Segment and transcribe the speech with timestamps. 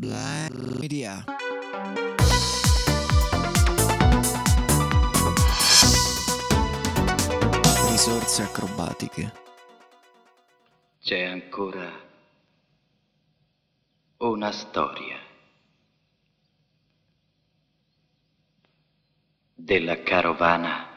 [0.00, 1.22] Black Media.
[7.90, 9.32] Risorse acrobatiche.
[11.02, 11.86] C'è ancora
[14.16, 15.18] una storia
[19.54, 20.88] della carovana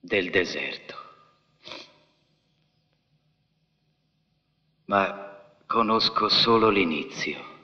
[0.00, 1.07] del deserto.
[4.88, 7.56] Ma conosco solo l'inizio.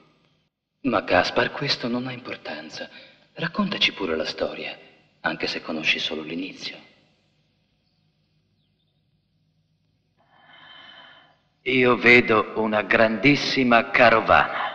[0.81, 2.87] Ma Gaspar, questo non ha importanza.
[3.33, 4.77] Raccontaci pure la storia,
[5.21, 6.77] anche se conosci solo l'inizio.
[11.63, 14.73] Io vedo una grandissima carovana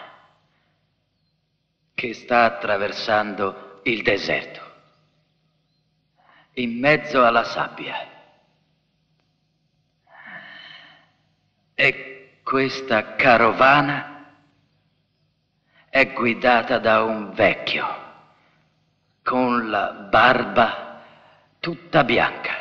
[1.94, 4.60] che sta attraversando il deserto,
[6.54, 8.08] in mezzo alla sabbia.
[11.74, 12.09] E
[12.50, 14.34] questa carovana
[15.88, 17.86] è guidata da un vecchio
[19.22, 21.00] con la barba
[21.60, 22.54] tutta bianca.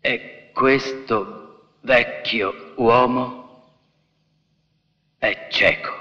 [0.00, 3.72] E questo vecchio uomo
[5.18, 5.99] è cieco.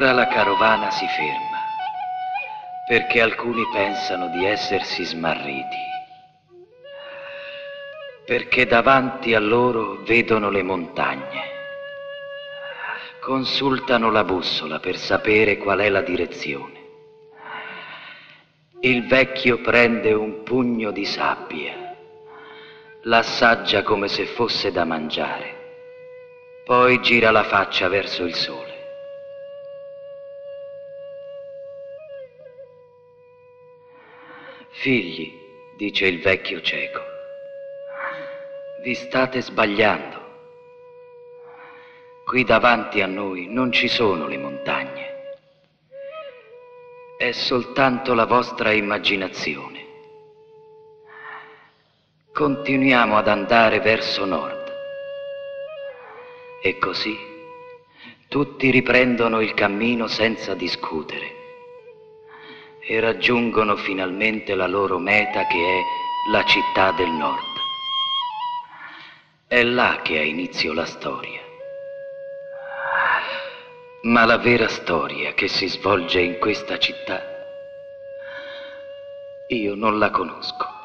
[0.00, 1.58] Ora la carovana si ferma
[2.86, 5.76] perché alcuni pensano di essersi smarriti,
[8.24, 11.42] perché davanti a loro vedono le montagne,
[13.20, 16.78] consultano la bussola per sapere qual è la direzione.
[18.80, 21.94] Il vecchio prende un pugno di sabbia,
[23.02, 25.56] l'assaggia come se fosse da mangiare,
[26.64, 28.69] poi gira la faccia verso il sole.
[34.80, 35.30] Figli,
[35.76, 37.02] dice il vecchio cieco,
[38.82, 40.18] vi state sbagliando.
[42.24, 45.34] Qui davanti a noi non ci sono le montagne.
[47.18, 49.84] È soltanto la vostra immaginazione.
[52.32, 54.72] Continuiamo ad andare verso nord.
[56.62, 57.14] E così
[58.28, 61.39] tutti riprendono il cammino senza discutere
[62.90, 65.80] e raggiungono finalmente la loro meta che è
[66.28, 67.38] la città del nord.
[69.46, 71.40] È là che ha inizio la storia.
[74.02, 77.22] Ma la vera storia che si svolge in questa città,
[79.50, 80.79] io non la conosco.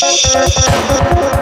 [0.00, 1.37] Thank you.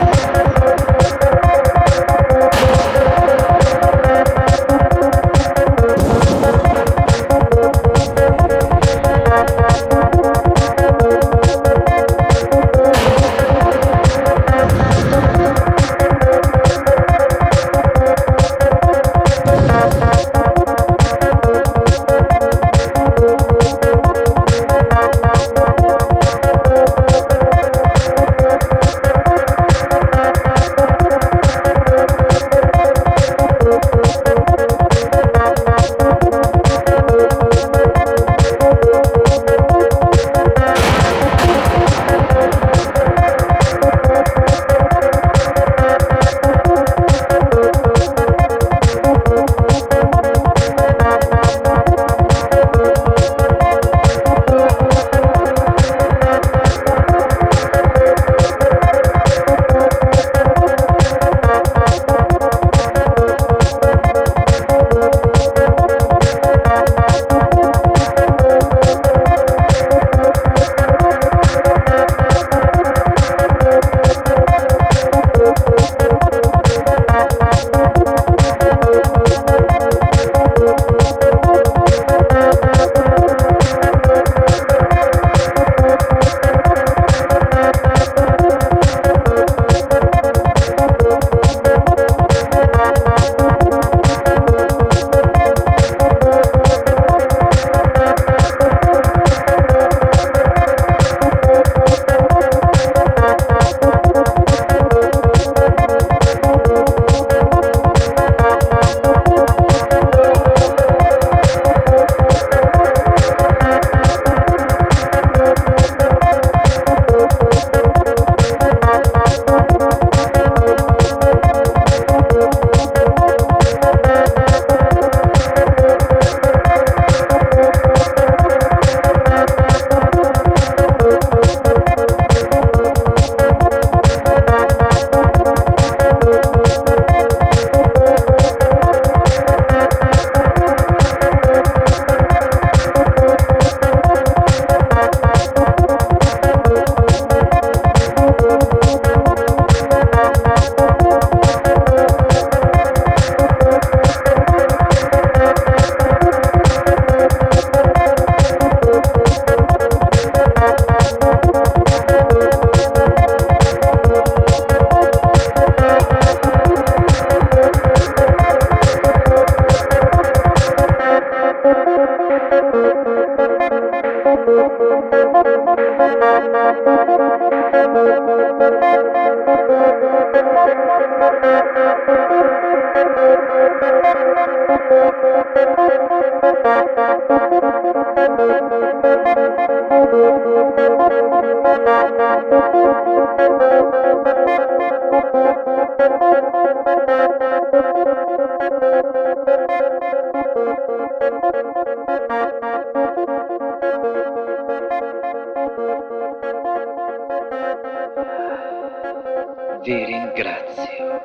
[209.83, 211.21] Vi ringrazio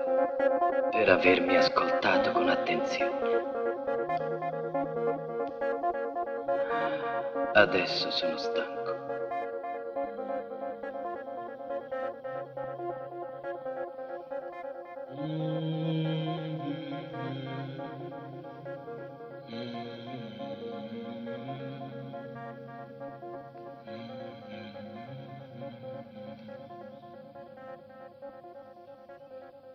[0.91, 4.40] per avermi ascoltato con attenzione.
[7.61, 8.79] Adesso sono stanco.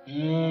[0.09, 0.46] Mm.